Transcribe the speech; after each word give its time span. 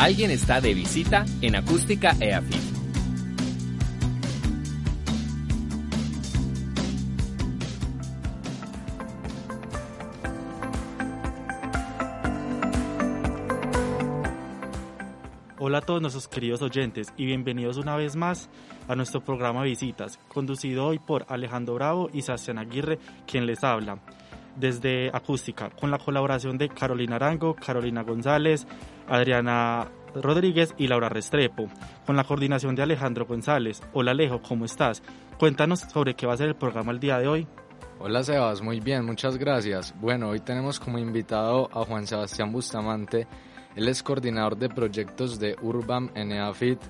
Alguien 0.00 0.30
está 0.30 0.62
de 0.62 0.72
visita 0.72 1.26
en 1.42 1.56
Acústica 1.56 2.16
EAFIT. 2.18 2.56
Hola 15.58 15.76
a 15.76 15.80
todos 15.82 16.00
nuestros 16.00 16.28
queridos 16.28 16.62
oyentes 16.62 17.12
y 17.18 17.26
bienvenidos 17.26 17.76
una 17.76 17.94
vez 17.96 18.16
más 18.16 18.48
a 18.88 18.96
nuestro 18.96 19.22
programa 19.22 19.62
Visitas, 19.64 20.18
conducido 20.28 20.86
hoy 20.86 20.98
por 20.98 21.26
Alejandro 21.28 21.74
Bravo 21.74 22.08
y 22.10 22.22
Sebastián 22.22 22.56
Aguirre, 22.56 22.98
quien 23.26 23.44
les 23.44 23.62
habla 23.62 23.98
desde 24.56 25.10
Acústica, 25.12 25.70
con 25.70 25.90
la 25.90 25.98
colaboración 25.98 26.58
de 26.58 26.68
Carolina 26.68 27.16
Arango, 27.16 27.54
Carolina 27.54 28.02
González, 28.02 28.66
Adriana 29.08 29.88
Rodríguez 30.14 30.74
y 30.76 30.88
Laura 30.88 31.08
Restrepo, 31.08 31.68
con 32.06 32.16
la 32.16 32.24
coordinación 32.24 32.74
de 32.74 32.82
Alejandro 32.82 33.26
González. 33.26 33.82
Hola 33.92 34.10
Alejo, 34.10 34.40
¿cómo 34.42 34.64
estás? 34.64 35.02
Cuéntanos 35.38 35.80
sobre 35.80 36.14
qué 36.14 36.26
va 36.26 36.34
a 36.34 36.36
ser 36.36 36.48
el 36.48 36.56
programa 36.56 36.92
el 36.92 37.00
día 37.00 37.18
de 37.18 37.28
hoy. 37.28 37.46
Hola 37.98 38.22
Sebas, 38.22 38.62
muy 38.62 38.80
bien, 38.80 39.04
muchas 39.04 39.36
gracias. 39.36 39.94
Bueno, 40.00 40.30
hoy 40.30 40.40
tenemos 40.40 40.80
como 40.80 40.98
invitado 40.98 41.68
a 41.72 41.84
Juan 41.84 42.06
Sebastián 42.06 42.50
Bustamante, 42.50 43.26
él 43.76 43.88
es 43.88 44.02
coordinador 44.02 44.56
de 44.56 44.68
proyectos 44.68 45.38
de 45.38 45.56
Urbam 45.62 46.10
en 46.14 46.32
EAFIT. 46.32 46.80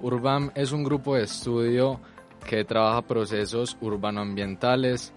Urbam 0.00 0.50
es 0.54 0.72
un 0.72 0.84
grupo 0.84 1.16
de 1.16 1.24
estudio 1.24 2.00
que 2.48 2.64
trabaja 2.64 3.02
procesos 3.02 3.76
urbanoambientales 3.80 5.12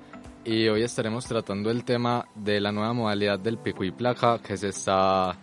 y 0.46 0.68
hoy 0.68 0.84
estaremos 0.84 1.26
tratando 1.26 1.72
el 1.72 1.84
tema 1.84 2.26
de 2.36 2.60
la 2.60 2.72
nueva 2.72 2.94
modalidad 2.94 3.40
del 3.40 3.58
pico 3.58 3.84
y 3.84 3.92
placa 3.92 4.40
que 4.40 4.58
se 4.58 4.70
está 4.70 5.38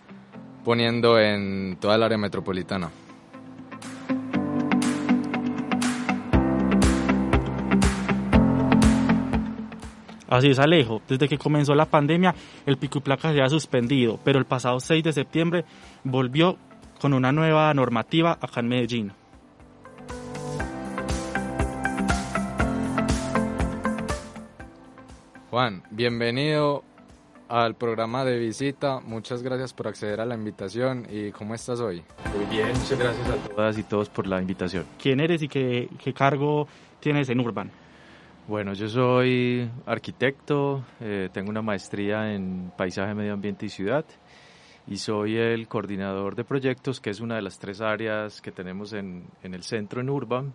poniendo 0.63 1.19
en 1.19 1.77
toda 1.79 1.95
el 1.95 2.03
área 2.03 2.17
metropolitana. 2.17 2.91
Así 10.27 10.47
es, 10.49 10.59
Alejo. 10.59 11.01
Desde 11.09 11.27
que 11.27 11.37
comenzó 11.37 11.75
la 11.75 11.85
pandemia, 11.85 12.33
el 12.65 12.77
pico 12.77 12.99
y 12.99 13.01
placa 13.01 13.33
se 13.33 13.41
ha 13.41 13.49
suspendido, 13.49 14.17
pero 14.23 14.39
el 14.39 14.45
pasado 14.45 14.79
6 14.79 15.03
de 15.03 15.13
septiembre 15.13 15.65
volvió 16.03 16.57
con 17.01 17.13
una 17.13 17.31
nueva 17.31 17.73
normativa 17.73 18.37
acá 18.39 18.61
en 18.61 18.67
Medellín. 18.67 19.20
Juan, 25.51 25.83
bienvenido 25.91 26.81
al 27.49 27.75
programa 27.75 28.23
de 28.23 28.39
visita. 28.39 29.01
Muchas 29.01 29.43
gracias 29.43 29.73
por 29.73 29.89
acceder 29.89 30.21
a 30.21 30.25
la 30.25 30.33
invitación 30.33 31.05
y 31.09 31.31
¿cómo 31.31 31.53
estás 31.53 31.81
hoy? 31.81 32.01
Muy 32.33 32.45
bien, 32.45 32.69
muchas 32.69 32.97
gracias 32.97 33.29
a 33.29 33.49
todas 33.49 33.77
y 33.77 33.83
todos 33.83 34.07
por 34.07 34.27
la 34.27 34.39
invitación. 34.39 34.85
¿Quién 34.97 35.19
eres 35.19 35.43
y 35.43 35.49
qué, 35.49 35.89
qué 36.01 36.13
cargo 36.13 36.69
tienes 37.01 37.27
en 37.27 37.41
Urban? 37.41 37.69
Bueno, 38.47 38.71
yo 38.71 38.87
soy 38.87 39.69
arquitecto, 39.85 40.85
eh, 41.01 41.27
tengo 41.33 41.49
una 41.49 41.61
maestría 41.61 42.33
en 42.33 42.71
paisaje, 42.77 43.13
medio 43.13 43.33
ambiente 43.33 43.65
y 43.65 43.69
ciudad 43.69 44.05
y 44.87 44.99
soy 44.99 45.35
el 45.35 45.67
coordinador 45.67 46.35
de 46.35 46.45
proyectos, 46.45 47.01
que 47.01 47.09
es 47.09 47.19
una 47.19 47.35
de 47.35 47.41
las 47.41 47.59
tres 47.59 47.81
áreas 47.81 48.41
que 48.41 48.53
tenemos 48.53 48.93
en, 48.93 49.25
en 49.43 49.53
el 49.53 49.63
centro 49.63 49.99
en 49.99 50.11
Urban 50.11 50.53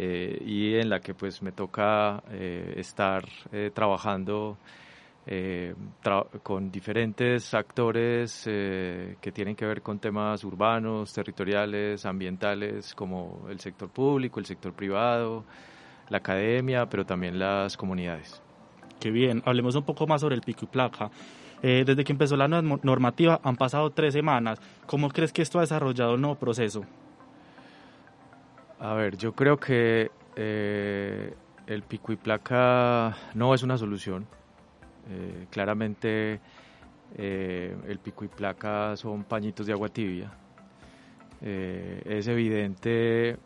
eh, 0.00 0.40
y 0.46 0.76
en 0.76 0.88
la 0.90 1.00
que 1.00 1.12
pues 1.12 1.42
me 1.42 1.50
toca 1.50 2.22
eh, 2.30 2.74
estar 2.76 3.24
eh, 3.50 3.72
trabajando 3.74 4.56
con 6.42 6.70
diferentes 6.70 7.52
actores 7.52 8.44
que 8.44 9.30
tienen 9.30 9.54
que 9.54 9.66
ver 9.66 9.82
con 9.82 9.98
temas 9.98 10.42
urbanos, 10.42 11.12
territoriales, 11.12 12.06
ambientales, 12.06 12.94
como 12.94 13.46
el 13.50 13.60
sector 13.60 13.90
público, 13.90 14.40
el 14.40 14.46
sector 14.46 14.72
privado, 14.72 15.44
la 16.08 16.16
academia, 16.16 16.86
pero 16.86 17.04
también 17.04 17.38
las 17.38 17.76
comunidades. 17.76 18.40
Qué 18.98 19.10
bien, 19.10 19.42
hablemos 19.44 19.74
un 19.74 19.82
poco 19.82 20.06
más 20.06 20.22
sobre 20.22 20.34
el 20.34 20.40
pico 20.40 20.60
y 20.64 20.68
placa. 20.68 21.10
desde 21.60 22.04
que 22.04 22.12
empezó 22.12 22.34
la 22.34 22.48
normativa 22.48 23.38
han 23.44 23.56
pasado 23.56 23.90
tres 23.90 24.14
semanas. 24.14 24.58
¿Cómo 24.86 25.10
crees 25.10 25.30
que 25.34 25.42
esto 25.42 25.58
ha 25.58 25.60
desarrollado 25.60 26.14
un 26.14 26.22
nuevo 26.22 26.36
proceso? 26.36 26.86
A 28.80 28.94
ver, 28.94 29.16
yo 29.16 29.32
creo 29.32 29.56
que 29.56 30.08
eh, 30.36 31.34
el 31.66 31.82
pico 31.82 32.12
y 32.12 32.16
placa 32.16 33.16
no 33.34 33.52
es 33.52 33.64
una 33.64 33.76
solución. 33.76 34.24
Eh, 35.10 35.46
claramente 35.50 36.40
eh, 37.16 37.76
el 37.88 37.98
pico 37.98 38.24
y 38.24 38.28
placa 38.28 38.94
son 38.96 39.24
pañitos 39.24 39.66
de 39.66 39.72
agua 39.72 39.88
tibia. 39.88 40.30
es 41.40 42.28
evidente 42.28 43.36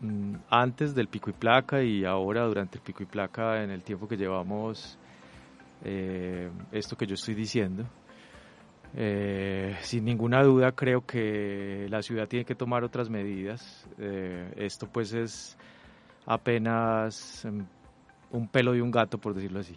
mm, 0.00 0.34
antes 0.48 0.94
del 0.94 1.08
pico 1.08 1.28
y 1.28 1.34
placa 1.34 1.82
y 1.82 2.06
ahora 2.06 2.46
durante 2.46 2.78
el 2.78 2.82
pico 2.82 3.02
y 3.02 3.06
placa 3.06 3.62
en 3.62 3.70
el 3.70 3.82
tiempo 3.82 4.08
que 4.08 4.16
llevamos 4.16 4.98
esto 6.72 6.96
que 6.96 7.06
yo 7.06 7.14
estoy 7.14 7.34
diciendo. 7.34 7.84
Eh, 8.96 9.76
sin 9.82 10.04
ninguna 10.04 10.42
duda 10.42 10.72
creo 10.72 11.06
que 11.06 11.86
la 11.88 12.02
ciudad 12.02 12.26
tiene 12.26 12.44
que 12.44 12.54
tomar 12.54 12.82
otras 12.82 13.08
medidas. 13.08 13.86
Eh, 13.98 14.52
esto 14.56 14.88
pues 14.88 15.12
es 15.12 15.56
apenas 16.26 17.44
em, 17.44 17.64
un 18.30 18.48
pelo 18.48 18.72
de 18.72 18.82
un 18.82 18.90
gato, 18.90 19.18
por 19.18 19.34
decirlo 19.34 19.60
así. 19.60 19.76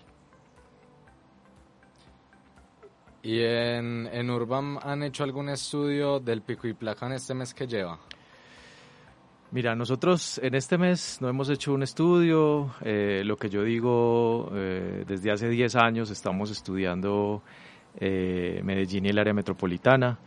¿Y 3.22 3.40
en, 3.40 4.10
en 4.12 4.30
Urban 4.30 4.80
han 4.82 5.04
hecho 5.04 5.24
algún 5.24 5.48
estudio 5.48 6.20
del 6.20 6.42
pico 6.42 6.68
y 6.68 6.74
placa 6.74 7.06
en 7.06 7.14
este 7.14 7.34
mes 7.34 7.54
que 7.54 7.68
lleva? 7.68 7.98
Mira, 9.52 9.76
nosotros 9.76 10.40
en 10.44 10.56
este 10.56 10.78
mes 10.80 11.20
no 11.22 11.30
hemos 11.30 11.48
hecho 11.50 11.74
un 11.74 11.84
estudio. 11.84 12.74
Eh, 12.82 13.22
lo 13.24 13.38
que 13.38 13.50
yo 13.50 13.64
digo, 13.64 14.50
desde 14.52 15.32
hace 15.32 15.48
10 15.48 15.76
años 15.76 16.10
estamos 16.10 16.50
estudiando 16.50 17.44
eh, 18.00 18.62
Medellín 18.64 19.06
y 19.06 19.10
el 19.10 19.20
área 19.20 19.34
metropolitana. 19.34 20.20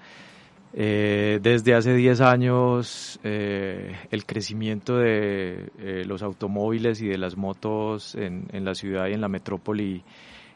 Eh, 0.72 1.38
desde 1.43 1.75
hace 1.75 1.94
10 1.94 2.21
años 2.21 3.19
eh, 3.25 3.97
el 4.10 4.27
crecimiento 4.27 4.99
de 4.99 6.05
los 6.06 6.22
automóviles 6.22 7.00
y 7.00 7.09
de 7.09 7.16
las 7.16 7.37
motos 7.37 8.15
en, 8.15 8.47
la 8.53 8.75
ciudad 8.75 9.06
y 9.09 9.15
en 9.15 9.21
la 9.21 9.28
metrópoli 9.28 10.05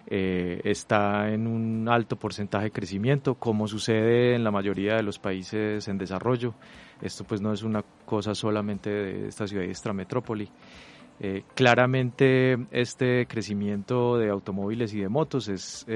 está 0.06 1.30
en 1.30 1.46
un 1.46 1.88
alto 1.88 2.16
porcentaje 2.16 2.64
de 2.64 2.70
crecimiento, 2.72 3.36
como 3.36 3.68
sucede 3.68 4.34
en 4.34 4.42
la 4.42 4.50
mayoría 4.50 4.96
de 4.96 5.04
los 5.04 5.18
países 5.18 5.86
en 5.86 5.98
desarrollo. 5.98 6.54
Esto 7.00 7.24
pues 7.24 7.40
no 7.40 7.52
es 7.52 7.62
una 7.62 7.84
cosa 8.04 8.34
solamente 8.34 8.90
de 8.90 9.28
esta 9.28 9.46
ciudad 9.46 9.64
y 9.64 9.70
esta 9.70 9.92
metrópoli. 9.92 10.50
claramente 11.54 12.58
este 12.72 13.26
crecimiento 13.26 14.18
de 14.18 14.30
automóviles 14.30 14.92
y 14.94 15.00
de 15.00 15.08
motos 15.08 15.48
es 15.48 15.86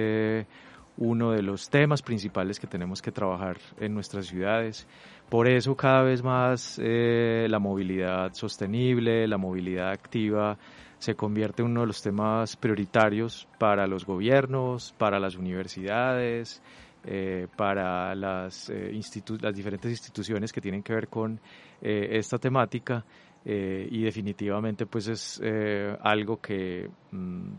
uno 0.97 1.32
de 1.32 1.43
los 1.43 1.69
temas 1.69 2.03
principales 2.03 2.60
que 2.60 2.66
tenemos 2.66 3.03
que 3.03 3.10
trabajar 3.10 3.59
en 3.78 3.94
nuestras 3.94 4.27
ciudades. 4.27 4.87
Por 5.28 5.49
eso 5.49 5.75
cada 5.75 6.03
vez 6.03 6.22
más 6.22 6.78
eh, 6.82 7.47
la 7.49 7.59
movilidad 7.59 8.32
sostenible, 8.34 9.27
la 9.27 9.38
movilidad 9.38 9.91
activa, 9.91 10.56
se 10.99 11.15
convierte 11.15 11.62
en 11.62 11.71
uno 11.71 11.81
de 11.81 11.88
los 11.88 12.03
temas 12.03 12.56
prioritarios 12.56 13.49
para 13.59 13.87
los 13.87 14.06
gobiernos, 14.06 14.94
para 14.97 15.19
las 15.19 15.37
universidades, 15.37 16.62
eh, 17.05 17.49
para 17.56 18.15
las, 18.15 18.71
eh, 18.71 18.99
las 19.41 19.55
diferentes 19.55 19.91
instituciones 19.91 20.53
que 20.53 20.61
tienen 20.61 20.82
que 20.82 20.94
ver 20.94 21.09
con 21.09 21.41
esta 21.82 22.38
temática 22.38 23.05
y 23.44 24.03
definitivamente 24.05 24.87
pues 24.87 25.09
es 25.09 25.43
algo 26.00 26.41
que 26.41 26.88
mm, 27.11 27.52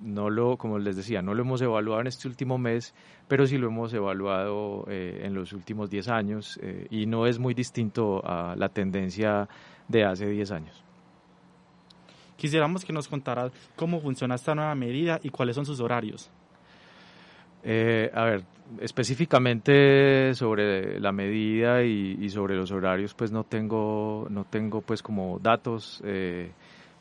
no 0.00 0.30
lo, 0.30 0.56
como 0.56 0.78
les 0.78 0.96
decía, 0.96 1.22
no 1.22 1.34
lo 1.34 1.42
hemos 1.42 1.62
evaluado 1.62 2.00
en 2.00 2.06
este 2.06 2.28
último 2.28 2.58
mes, 2.58 2.94
pero 3.28 3.46
sí 3.46 3.58
lo 3.58 3.68
hemos 3.68 3.92
evaluado 3.94 4.84
eh, 4.88 5.22
en 5.24 5.34
los 5.34 5.52
últimos 5.52 5.90
10 5.90 6.08
años 6.08 6.58
eh, 6.62 6.86
y 6.90 7.06
no 7.06 7.26
es 7.26 7.38
muy 7.38 7.54
distinto 7.54 8.22
a 8.24 8.54
la 8.56 8.68
tendencia 8.68 9.48
de 9.88 10.04
hace 10.04 10.26
10 10.26 10.50
años. 10.52 10.84
Quisiéramos 12.36 12.84
que 12.84 12.92
nos 12.92 13.08
contara 13.08 13.50
cómo 13.76 14.00
funciona 14.00 14.34
esta 14.34 14.54
nueva 14.54 14.74
medida 14.74 15.20
y 15.22 15.30
cuáles 15.30 15.54
son 15.54 15.64
sus 15.64 15.80
horarios. 15.80 16.30
Eh, 17.62 18.10
a 18.12 18.24
ver, 18.24 18.44
específicamente 18.80 20.34
sobre 20.34 20.98
la 20.98 21.12
medida 21.12 21.84
y, 21.84 22.28
sobre 22.30 22.56
los 22.56 22.72
horarios, 22.72 23.14
pues 23.14 23.30
no 23.30 23.44
tengo, 23.44 24.26
no 24.30 24.44
tengo 24.44 24.80
pues 24.80 25.02
como 25.02 25.38
datos 25.38 26.02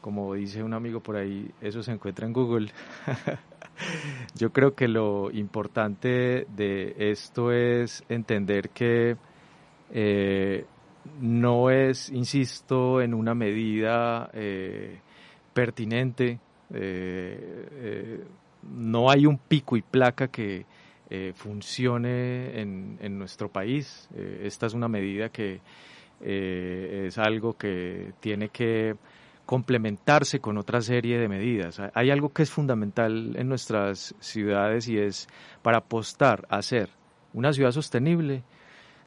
como 0.02 0.34
dice 0.34 0.64
un 0.64 0.74
amigo 0.74 1.00
por 1.00 1.16
ahí, 1.16 1.50
eso 1.62 1.84
se 1.84 1.92
encuentra 1.92 2.26
en 2.26 2.34
Google. 2.34 2.72
Yo 4.36 4.52
creo 4.52 4.76
que 4.76 4.88
lo 4.88 5.32
importante 5.32 6.46
de 6.56 6.96
esto 6.98 7.52
es 7.52 8.04
entender 8.10 8.70
que 8.72 9.16
eh, 9.92 10.66
no 11.20 11.70
es, 11.70 12.10
insisto, 12.10 13.02
en 13.02 13.14
una 13.14 13.36
medida 13.36 14.30
eh, 14.34 15.00
pertinente. 15.54 16.40
Eh, 16.74 18.24
no 18.64 19.10
hay 19.10 19.26
un 19.26 19.38
pico 19.38 19.78
y 19.78 19.82
placa 19.82 20.28
que 20.28 20.66
funcione 21.34 22.62
en, 22.62 23.18
nuestro 23.18 23.50
país. 23.50 24.08
Esta 24.16 24.68
es 24.68 24.74
una 24.74 24.88
medida 24.88 25.28
que 25.28 25.60
es 26.22 27.18
algo 27.18 27.58
que 27.58 28.14
tiene 28.22 28.48
que 28.48 28.96
complementarse 29.52 30.40
con 30.40 30.58
otra 30.58 30.80
serie 30.80 31.20
de 31.20 31.28
medidas. 31.28 31.82
Hay 31.94 32.10
algo 32.10 32.30
que 32.30 32.44
es 32.44 32.50
fundamental 32.50 33.36
en 33.36 33.50
nuestras 33.50 34.16
ciudades 34.22 34.88
y 34.88 34.98
es 34.98 35.28
para 35.62 35.80
apostar 35.80 36.48
a 36.48 36.62
ser 36.62 36.88
una 37.34 37.52
ciudad 37.52 37.72
sostenible, 37.72 38.44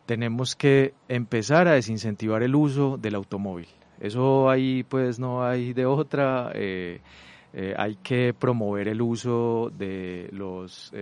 tenemos 0.05 0.55
que 0.55 0.93
empezar 1.08 1.67
a 1.67 1.73
desincentivar 1.73 2.43
el 2.43 2.55
uso 2.55 2.99
del 2.99 3.14
automóvil. 3.14 3.69
Eso 3.99 4.50
ahí 4.50 4.82
pues 4.82 5.19
no 5.19 5.43
hay 5.43 5.73
de 5.73 5.87
otra. 5.87 6.50
hay 6.50 7.96
que 8.02 8.35
promover 8.35 8.88
el 8.88 9.00
uso 9.00 9.70
de 9.75 10.29
los 10.31 10.93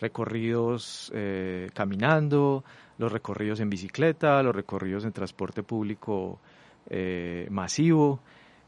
recorridos 0.00 1.12
eh, 1.14 1.68
caminando, 1.72 2.64
los 2.98 3.12
recorridos 3.12 3.60
en 3.60 3.70
bicicleta, 3.70 4.42
los 4.42 4.56
recorridos 4.56 5.04
en 5.04 5.12
transporte 5.12 5.62
público 5.62 6.40
eh, 6.88 7.46
masivo. 7.48 8.18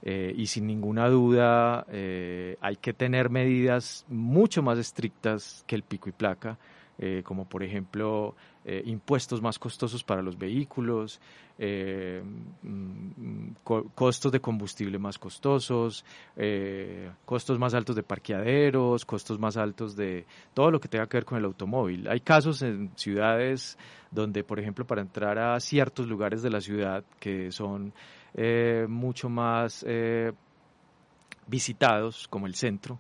Eh, 0.05 0.35
y 0.37 0.47
sin 0.47 0.67
ninguna 0.67 1.09
duda 1.09 1.87
hay 1.89 2.77
que 2.81 2.93
tener 2.93 3.31
medidas 3.31 4.05
mucho 4.09 4.63
más 4.63 4.79
estrictas 4.79 5.65
que 5.67 5.77
el 5.77 5.85
pico 5.85 6.09
y 6.09 6.13
placa 6.13 6.59
eh, 6.99 7.23
como 7.25 7.49
por 7.49 7.65
ejemplo 7.65 8.37
eh, 8.65 8.83
impuestos 8.85 9.43
más 9.43 9.59
costosos 9.59 10.05
para 10.05 10.23
los 10.23 10.39
vehículos, 10.39 11.21
eh, 11.59 12.23
mm, 12.63 13.49
costos 13.95 14.31
de 14.31 14.41
combustible 14.41 14.99
más 14.99 15.19
costosos, 15.19 16.05
costos 17.25 17.59
más 17.59 17.75
altos 17.75 17.97
de 17.97 18.03
parqueaderos, 18.03 19.05
costos 19.05 19.39
más 19.41 19.57
altos 19.57 19.97
de 19.97 20.27
todo 20.55 20.71
lo 20.71 20.79
que 20.79 20.89
tenga 20.89 21.09
que 21.09 21.17
ver 21.17 21.25
con 21.25 21.39
el 21.39 21.45
automóvil. 21.45 22.07
Hay 22.09 22.21
casos 22.21 22.63
en 22.63 22.93
ciudades 22.95 23.77
donde, 24.11 24.45
por 24.45 24.61
ejemplo, 24.61 24.87
para 24.87 25.01
entrar 25.01 25.39
a 25.39 25.59
ciertos 25.59 26.07
lugares 26.07 26.43
de 26.43 26.51
la 26.51 26.61
ciudad 26.61 27.05
que 27.19 27.51
son 27.51 27.93
mucho 28.89 29.29
más 29.29 29.85
visitados, 31.47 32.29
como 32.29 32.47
el 32.47 32.55
centro, 32.55 32.99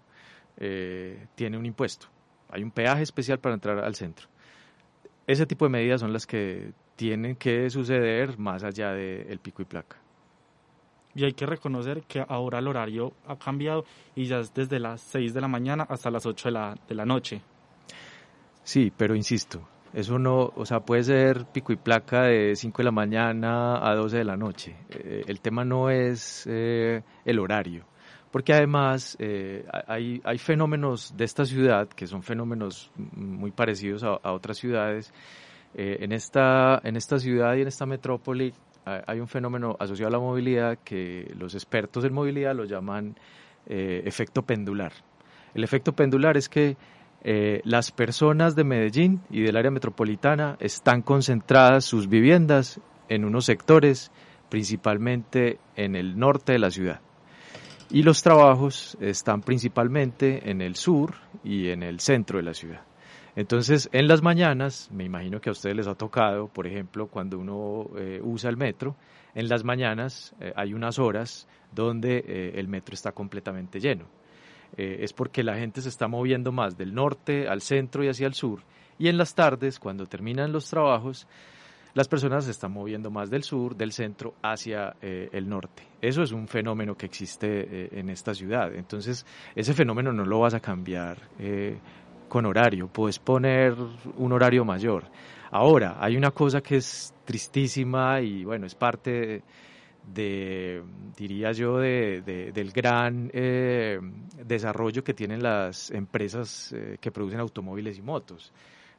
tiene 1.35 1.57
un 1.57 1.67
impuesto 1.67 2.13
hay 2.53 2.63
un 2.63 2.71
peaje 2.71 3.03
especial 3.03 3.41
para 3.41 3.55
entrar 3.55 3.79
al 3.79 3.95
centro. 3.95 4.29
Ese 5.27 5.47
tipo 5.47 5.65
de 5.65 5.71
medidas 5.71 6.03
son 6.03 6.13
las 6.13 6.27
que 6.27 6.73
tienen 6.97 7.37
que 7.37 7.71
suceder 7.71 8.39
más 8.39 8.63
allá 8.63 8.93
del 8.93 9.39
pico 9.39 9.63
y 9.63 9.65
placa. 9.65 9.97
Y 11.15 11.25
hay 11.25 11.33
que 11.33 11.47
reconocer 11.47 12.03
que 12.03 12.25
ahora 12.27 12.59
el 12.59 12.69
horario 12.69 13.15
ha 13.27 13.39
cambiado 13.39 13.85
y 14.15 14.27
ya 14.27 14.41
es 14.41 14.53
desde 14.53 14.79
las 14.79 15.01
6 15.01 15.33
de 15.33 15.41
la 15.41 15.49
mañana 15.49 15.87
hasta 15.89 16.11
las 16.11 16.27
8 16.27 16.49
de 16.49 16.53
la, 16.53 16.75
de 16.87 16.95
la 16.95 17.07
noche. 17.07 17.41
Sí, 18.65 18.93
pero 18.95 19.17
insisto, 19.17 19.67
eso 19.93 20.19
no, 20.19 20.53
o 20.57 20.65
sea, 20.65 20.81
puede 20.81 21.03
ser 21.03 21.45
pico 21.53 21.73
y 21.73 21.77
placa 21.77 22.23
de 22.23 22.57
5 22.57 22.79
de 22.79 22.85
la 22.85 22.93
mañana 22.93 23.87
a 23.87 23.95
12 23.95 24.19
de 24.19 24.25
la 24.25 24.37
noche. 24.37 24.75
Eh, 24.89 25.25
el 25.27 25.41
tema 25.41 25.65
no 25.65 25.91
es 25.91 26.47
eh, 26.51 27.03
el 27.25 27.39
horario 27.39 27.85
porque 28.31 28.55
además 28.55 29.15
eh, 29.21 29.67
hay, 29.87 30.23
hay, 30.25 30.39
fenómenos 30.39 31.15
de 31.15 31.25
esta 31.27 31.45
ciudad 31.45 31.87
que 31.89 32.07
son 32.07 32.23
fenómenos 32.23 32.91
muy 32.97 33.51
parecidos 33.51 34.03
a, 34.05 34.33
otras 34.33 34.57
ciudades. 34.57 35.13
En, 35.75 36.13
esta, 36.13 36.81
en 36.83 36.97
esta 36.97 37.19
ciudad 37.19 37.55
y 37.57 37.61
en 37.61 37.69
esta 37.69 37.85
metrópoli 37.85 38.55
hay 38.85 39.21
un 39.21 39.29
fenómeno 39.29 39.77
asociado 39.79 40.09
a 40.09 40.13
la 40.13 40.19
movilidad 40.19 40.79
que 40.83 41.31
los 41.39 41.55
expertos 41.55 42.05
en 42.05 42.15
movilidad 42.15 42.55
lo 42.55 42.65
llaman 42.65 43.17
efecto 43.67 44.41
pendular. 44.41 44.93
El 45.55 45.63
efecto 45.63 45.93
pendular 45.93 46.39
es 46.39 46.49
que 46.49 46.77
las 47.25 47.93
personas 47.93 48.57
de 48.57 48.65
Medellín 48.65 49.21
y 49.31 49.43
del 49.43 49.57
área 49.57 49.71
metropolitana 49.71 50.57
están 50.59 51.03
concentradas 51.03 51.85
sus 51.85 52.09
viviendas 52.09 52.81
en 53.09 53.25
unos 53.25 53.45
sectores, 53.45 54.11
principalmente 54.49 55.61
en 55.77 55.95
el 55.95 56.19
norte 56.19 56.53
de 56.53 56.59
la 56.59 56.71
ciudad 56.71 57.01
y 57.93 58.03
los 58.03 58.23
trabajos 58.23 58.97
están 59.01 59.43
principalmente 59.43 60.51
en 60.51 60.63
el 60.63 60.77
sur 60.77 61.15
y 61.45 61.69
en 61.69 61.83
el 61.83 62.01
centro 62.01 62.39
de 62.39 62.45
la 62.45 62.55
ciudad. 62.55 62.81
Entonces, 63.37 63.89
en 63.93 64.09
las 64.09 64.23
mañanas, 64.23 64.91
me 64.91 65.05
imagino 65.05 65.41
que 65.41 65.51
a 65.51 65.53
ustedes 65.53 65.77
les 65.77 65.87
ha 65.87 65.95
tocado, 65.95 66.49
por 66.49 66.67
ejemplo, 66.67 67.07
cuando 67.07 67.39
uno 67.39 67.91
eh, 67.97 68.21
usa 68.23 68.49
el 68.49 68.57
metro, 68.57 68.97
en 69.35 69.49
las 69.49 69.63
mañanas 69.63 70.35
eh, 70.41 70.53
hay 70.57 70.73
unas 70.73 70.99
horas 70.99 71.47
donde 71.71 72.25
eh, 72.27 72.53
el 72.57 72.67
metro 72.67 72.95
está 72.95 73.13
completamente 73.13 73.79
lleno. 73.79 74.07
Es 74.77 75.13
porque 75.13 75.43
la 75.43 75.57
gente 75.57 75.81
se 75.81 75.89
está 75.89 76.09
moviendo 76.09 76.53
más 76.53 76.77
del 76.77 76.95
norte 76.95 77.49
al 77.49 77.61
centro 77.61 78.03
y 78.03 78.09
hacia 78.09 78.27
el 78.27 78.35
sur. 78.35 78.61
Y 78.99 79.09
en 79.09 79.19
las 79.19 79.35
tardes, 79.35 79.79
cuando 79.79 80.07
terminan 80.07 80.53
los 80.53 80.69
trabajos, 80.71 81.27
las 81.95 82.09
personas 82.09 82.47
se 82.47 82.53
están 82.53 82.73
moviendo 82.73 83.11
más 83.11 83.29
del 83.29 83.43
sur, 83.43 83.77
del 83.77 83.93
centro, 83.93 84.35
hacia 84.43 84.97
eh, 85.03 85.29
el 85.33 85.49
norte. 85.49 85.83
Eso 86.01 86.23
es 86.23 86.33
un 86.33 86.49
fenómeno 86.49 86.97
que 86.97 87.07
existe 87.07 87.47
eh, 87.49 87.89
en 87.93 88.09
esta 88.09 88.33
ciudad. 88.33 88.75
Entonces, 88.75 89.27
ese 89.55 89.75
fenómeno 89.75 90.13
no 90.13 90.25
lo 90.25 90.41
vas 90.41 90.55
a 90.55 90.61
cambiar 90.61 91.19
eh, 91.39 91.79
con 92.29 92.47
horario, 92.47 92.89
puedes 92.89 93.19
poner 93.19 93.75
un 94.17 94.33
horario 94.33 94.65
mayor. 94.65 95.05
Ahora, 95.51 95.99
hay 96.01 96.17
una 96.17 96.31
cosa 96.31 96.63
que 96.63 96.77
es 96.77 97.13
tristísima 97.27 98.23
y 98.23 98.45
bueno, 98.45 98.65
es 98.65 98.75
parte 98.75 99.43
diría 100.05 101.53
yo, 101.53 101.79
de, 101.79 102.23
del 102.53 102.73
gran 102.73 103.29
desarrollo 103.29 105.05
que 105.05 105.15
tienen 105.15 105.43
las 105.43 105.91
empresas 105.91 106.75
que 107.01 107.11
producen 107.11 107.41
automóviles 107.41 107.99
y 107.99 108.03
motos. 108.03 108.53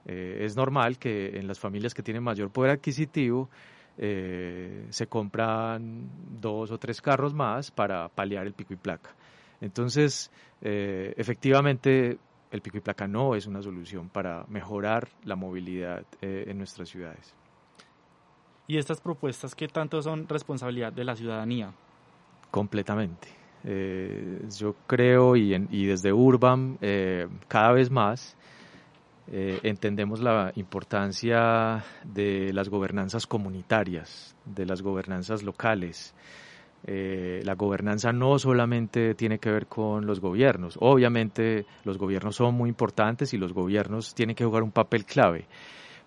Eh, 0.05 0.39
es 0.41 0.55
normal 0.55 0.97
que 0.97 1.38
en 1.38 1.47
las 1.47 1.59
familias 1.59 1.94
que 1.94 2.03
tienen 2.03 2.23
mayor 2.23 2.51
poder 2.51 2.71
adquisitivo 2.71 3.50
eh, 3.97 4.88
se 4.89 5.07
compran 5.07 6.09
dos 6.39 6.71
o 6.71 6.77
tres 6.77 7.01
carros 7.01 7.33
más 7.33 7.71
para 7.71 8.09
paliar 8.09 8.45
el 8.45 8.53
pico 8.53 8.73
y 8.73 8.77
placa. 8.77 9.15
Entonces, 9.61 10.29
eh, 10.61 11.13
efectivamente, 11.15 12.17
el 12.51 12.61
pico 12.61 12.77
y 12.77 12.81
placa 12.81 13.07
no 13.07 13.35
es 13.35 13.47
una 13.47 13.61
solución 13.61 14.09
para 14.09 14.45
mejorar 14.49 15.07
la 15.23 15.35
movilidad 15.35 16.06
en 16.21 16.57
nuestras 16.57 16.89
ciudades. 16.89 17.33
¿Y 18.68 18.77
estas 18.77 19.01
propuestas 19.01 19.56
qué 19.56 19.68
tanto 19.68 20.01
son 20.01 20.27
responsabilidad 20.27 20.94
de 20.94 21.04
la 21.04 21.15
ciudadanía? 21.15 21.74
Completamente. 22.51 23.27
yo 23.63 24.75
creo 24.88 25.36
y, 25.36 25.54
y 25.71 25.85
desde 25.85 26.14
Urban 26.14 26.78
cada 27.47 27.71
vez 27.71 27.90
más 27.90 28.37
eh, 29.31 29.59
entendemos 29.64 30.19
la 30.19 30.52
importancia 30.56 31.83
de 32.04 32.52
las 32.52 32.69
gobernanzas 32.69 33.26
comunitarias, 33.26 34.35
de 34.45 34.66
las 34.66 34.81
gobernanzas 34.81 35.44
locales. 35.44 36.14
Eh, 36.85 37.42
la 37.45 37.56
gobernanza 37.56 38.11
no 38.11 38.37
solamente 38.37 39.16
tiene 39.16 39.40
que 39.40 39.49
ver 39.49 39.68
con 39.68 40.06
los 40.06 40.19
gobiernos, 40.19 40.78
obviamente 40.81 41.66
los 41.85 41.97
gobiernos 41.97 42.35
son 42.35 42.56
muy 42.56 42.68
importantes 42.68 43.33
y 43.33 43.37
los 43.37 43.54
gobiernos 43.54 44.14
tienen 44.14 44.35
que 44.35 44.44
jugar 44.44 44.64
un 44.64 44.71
papel 44.71 45.06
clave, 45.06 45.45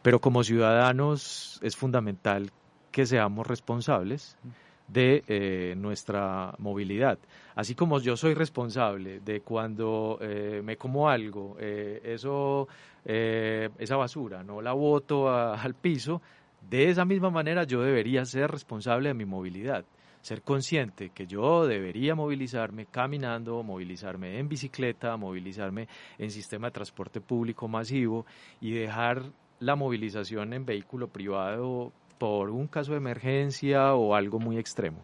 pero 0.07 0.21
como 0.21 0.45
ciudadanos 0.45 1.59
es 1.65 1.75
fundamental 1.75 2.53
que 2.93 3.07
seamos 3.07 3.45
responsables 3.45 4.39
de 4.87 5.25
eh, 5.27 5.75
nuestra 5.77 6.55
movilidad. 6.59 7.19
Así 7.57 7.75
como 7.75 7.99
yo 7.99 8.17
soy 8.17 8.35
responsable 8.35 9.19
de 9.19 9.41
cuando 9.41 10.19
eh, 10.21 10.63
me 10.63 10.77
como 10.77 11.09
algo, 11.09 11.57
eh, 11.59 12.01
eso, 12.05 12.69
esa 13.05 13.97
basura, 13.97 14.45
no 14.45 14.63
la 14.63 14.75
boto 14.75 15.29
al 15.29 15.75
piso, 15.75 16.23
de 16.71 16.89
esa 16.89 17.05
misma 17.05 17.31
manera 17.31 17.65
yo 17.65 17.83
debería 17.83 18.25
ser 18.27 18.53
responsable 18.53 19.09
de 19.09 19.15
mi 19.15 19.25
movilidad 19.25 19.85
ser 20.21 20.43
consciente 20.43 21.11
que 21.11 21.29
yo 21.29 21.69
debería 21.69 22.17
movilizarme 22.17 22.87
caminando, 22.87 23.63
movilizarme 23.63 24.41
en 24.41 24.49
bicicleta, 24.49 25.17
movilizarme 25.17 25.87
en 26.19 26.33
sistema 26.33 26.67
de 26.67 26.73
transporte 26.73 27.21
público 27.21 27.69
masivo 27.69 28.27
y 28.61 28.73
dejar 28.73 29.23
la 29.61 29.77
movilización 29.77 30.53
en 30.53 30.67
vehículo 30.67 31.09
privado 31.09 31.93
por 32.19 32.51
un 32.51 32.67
caso 32.67 32.93
de 32.93 32.99
emergencia 32.99 33.95
o 33.95 34.15
algo 34.15 34.39
muy 34.39 34.59
extremo. 34.59 35.03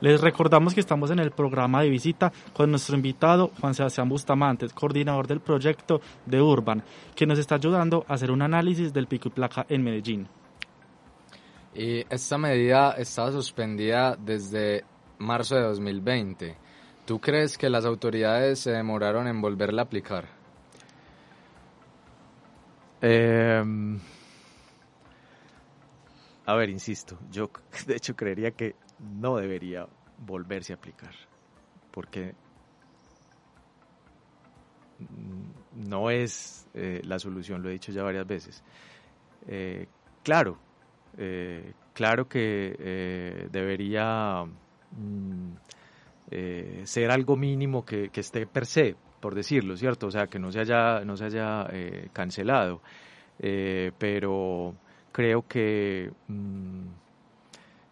Les 0.00 0.20
recordamos 0.20 0.74
que 0.74 0.80
estamos 0.80 1.10
en 1.10 1.18
el 1.18 1.32
programa 1.32 1.82
de 1.82 1.88
visita 1.88 2.30
con 2.52 2.70
nuestro 2.70 2.94
invitado 2.94 3.50
Juan 3.60 3.74
Sebastián 3.74 4.08
Bustamante, 4.08 4.68
coordinador 4.68 5.26
del 5.26 5.40
proyecto 5.40 6.00
de 6.26 6.40
Urban, 6.40 6.84
que 7.14 7.26
nos 7.26 7.38
está 7.38 7.56
ayudando 7.56 8.04
a 8.06 8.14
hacer 8.14 8.30
un 8.30 8.42
análisis 8.42 8.92
del 8.92 9.06
pico 9.06 9.28
y 9.28 9.32
placa 9.32 9.66
en 9.68 9.82
Medellín. 9.82 10.28
Y 11.76 12.06
esta 12.08 12.38
medida 12.38 12.92
está 12.92 13.30
suspendida 13.30 14.16
desde 14.16 14.84
marzo 15.18 15.56
de 15.56 15.62
2020 15.62 16.56
¿Tú 17.06 17.20
crees 17.20 17.56
que 17.56 17.70
las 17.70 17.84
autoridades 17.84 18.58
se 18.58 18.72
demoraron 18.72 19.28
en 19.28 19.40
volverla 19.40 19.82
a 19.82 19.84
aplicar? 19.84 20.26
Em, 23.00 24.00
a 26.44 26.54
ver, 26.56 26.68
insisto, 26.68 27.16
yo 27.30 27.48
de 27.86 27.94
hecho 27.94 28.16
creería 28.16 28.50
que 28.50 28.74
no 28.98 29.36
debería 29.36 29.86
volverse 30.18 30.72
a 30.72 30.76
aplicar, 30.76 31.14
porque 31.92 32.34
no 35.74 36.10
es 36.10 36.66
eh, 36.74 37.02
la 37.04 37.20
solución, 37.20 37.62
lo 37.62 37.68
he 37.68 37.74
dicho 37.74 37.92
ya 37.92 38.02
varias 38.02 38.26
veces. 38.26 38.64
Eh, 39.46 39.86
claro, 40.24 40.58
eh, 41.18 41.72
claro 41.92 42.28
que 42.28 43.48
debería 43.50 44.44
mm, 44.92 45.52
ser 46.84 47.10
algo 47.10 47.36
mínimo 47.36 47.84
que, 47.84 48.10
esté 48.14 48.46
per 48.46 48.66
se, 48.66 48.96
por 49.20 49.34
decirlo, 49.34 49.76
¿cierto? 49.76 50.08
O 50.08 50.10
sea, 50.10 50.26
que 50.26 50.38
no 50.38 50.50
se 50.52 50.60
haya, 50.60 51.00
no 51.04 51.16
se 51.16 51.24
haya 51.26 51.66
cancelado. 52.12 52.80
pero 53.98 54.74
creo 55.12 55.46
que 55.48 56.10
mm, 56.28 56.86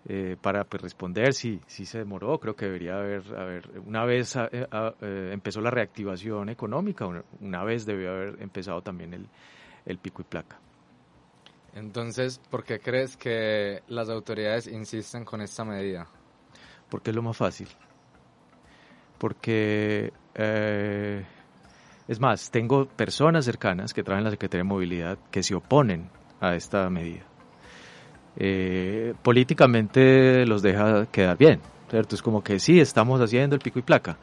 eh, 0.07 0.37
para 0.39 0.65
pues, 0.65 0.83
responder 0.83 1.33
si, 1.33 1.61
si 1.67 1.87
se 1.87 1.99
demoró, 1.99 2.39
creo 2.39 2.55
que 2.55 2.67
debería 2.67 2.97
haber, 2.97 3.23
haber 3.35 3.71
una 3.87 4.05
vez 4.05 4.37
eh, 4.37 4.67
eh, 5.01 5.31
empezó 5.33 5.63
la 5.63 5.71
reactivación 5.71 6.51
económica, 6.51 7.07
una, 7.41 7.65
vez 7.65 7.87
debió 7.87 8.11
haber 8.11 8.43
empezado 8.43 8.83
también 8.83 9.15
el, 9.15 9.27
el 9.87 9.97
pico 9.97 10.21
y 10.21 10.27
placa. 10.27 10.59
Entonces, 11.75 12.41
¿por 12.51 12.65
qué 12.65 12.79
crees 12.79 13.17
que 13.17 13.83
las 13.89 14.09
autoridades 14.09 14.67
insisten 14.67 15.25
con 15.25 15.41
esta 15.41 15.65
medida? 15.65 16.07
Porque 16.89 17.11
es 17.11 17.17
lo 17.17 17.23
más 17.23 17.37
fácil. 17.37 17.69
Porque, 19.19 20.13
es 22.07 22.21
más, 22.21 22.51
tengo 22.51 22.87
personas 22.87 23.45
cercanas 23.45 23.93
que 23.93 24.03
traen 24.03 24.25
la 24.25 24.31
Secretaría 24.31 24.63
de 24.63 24.69
Movilidad 24.69 25.19
que 25.31 25.43
se 25.43 25.55
oponen 25.55 26.11
a 26.41 26.55
esta 26.55 26.89
medida 26.91 27.25
eh, 28.37 29.15
políticamente 29.23 30.45
los 30.47 30.63
deja 30.63 31.07
quedar 31.07 31.37
bien, 31.37 31.61
¿cierto? 31.89 32.15
Es 32.15 32.23
como 32.23 32.43
que 32.43 32.59
sí, 32.59 32.81
estamos 32.81 33.21
haciendo 33.21 33.55
el 33.55 33.63
pico 33.63 33.79
y 33.79 33.83
placa, 33.83 34.19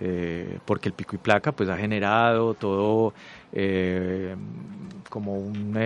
eh, 0.00 0.58
porque 0.64 0.88
el 0.88 0.94
pico 0.94 1.16
y 1.16 1.18
placa 1.18 1.52
pues 1.52 1.68
ha 1.68 1.76
generado 1.76 2.54
todo 2.54 3.14
eh, 3.52 4.34
como 5.08 5.34
un... 5.34 5.76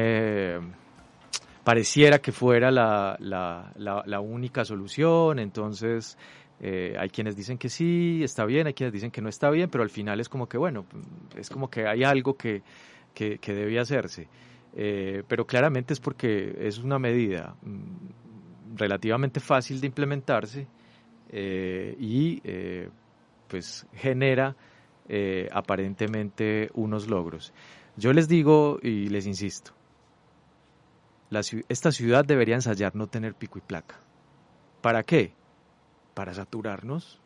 Eh, 1.68 1.74
pareciera 1.74 2.18
que 2.18 2.32
fuera 2.32 2.70
la, 2.70 3.16
la, 3.20 3.72
la, 4.06 4.20
única 4.20 4.64
solución, 4.64 5.38
entonces 5.38 6.16
hay 6.60 7.08
quienes 7.10 7.36
dicen 7.36 7.56
que 7.56 7.68
sí, 7.68 8.22
está 8.24 8.44
bien, 8.44 8.66
hay 8.66 8.74
quienes 8.74 8.92
dicen 8.92 9.10
que 9.10 9.20
no 9.20 9.28
está 9.28 9.48
bien, 9.50 9.70
pero 9.70 9.84
al 9.84 9.90
final 9.90 10.18
es 10.18 10.28
como 10.28 10.48
que, 10.48 10.58
bueno, 10.58 10.86
es 11.36 11.50
como 11.50 11.70
que 11.70 11.86
hay 11.86 12.02
algo 12.02 12.34
que, 12.34 12.62
que, 13.14 13.38
que 13.38 13.54
debe 13.54 13.78
hacerse. 13.78 14.28
Eh, 14.74 15.22
pero 15.26 15.46
claramente 15.46 15.92
es 15.92 16.00
porque 16.00 16.54
es 16.60 16.78
una 16.78 16.98
medida 16.98 17.56
mm, 17.62 18.76
relativamente 18.76 19.40
fácil 19.40 19.80
de 19.80 19.86
implementarse 19.88 20.68
eh, 21.30 21.96
y 21.98 22.40
eh, 22.44 22.88
pues 23.48 23.86
genera 23.94 24.54
aparentemente 25.52 26.68
unos 26.74 27.08
logros. 27.08 27.54
Yo 27.96 28.12
les 28.12 28.28
digo 28.28 28.78
y 28.82 29.08
les 29.08 29.26
insisto, 29.26 29.72
esta 31.68 31.92
ciudad 31.92 32.24
debería 32.24 32.54
ensayar 32.54 32.94
no 32.94 33.06
tener 33.06 33.34
pico 33.34 33.58
y 33.58 33.62
placa. 33.62 33.96
¿Para 34.80 35.02
qué? 35.02 35.34
Para 36.14 36.34
saturarnos, 36.34 37.20